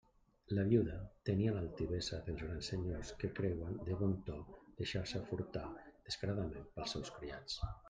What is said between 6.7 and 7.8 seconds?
pels seus criats.